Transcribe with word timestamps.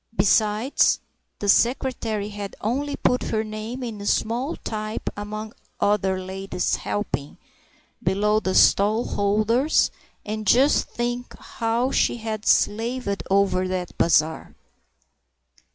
Besides, 0.15 0.99
the 1.37 1.47
secretary 1.47 2.29
had 2.29 2.55
only 2.59 2.95
put 2.95 3.21
her 3.21 3.43
name 3.43 3.83
in 3.83 4.03
small 4.07 4.55
type 4.55 5.11
among 5.15 5.53
"other 5.79 6.19
ladies 6.19 6.77
helping" 6.77 7.37
below 8.01 8.39
the 8.39 8.55
stallholders, 8.55 9.91
and 10.25 10.47
just 10.47 10.89
think 10.89 11.37
how 11.37 11.91
she 11.91 12.17
had 12.17 12.47
slaved 12.47 13.21
over 13.29 13.67
that 13.67 13.95
bazaar!). 13.99 14.55